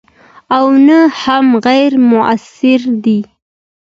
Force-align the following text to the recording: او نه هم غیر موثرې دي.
او 0.57 0.65
نه 0.87 0.99
هم 1.21 1.45
غیر 1.65 1.91
موثرې 2.09 2.91
دي. 3.03 3.19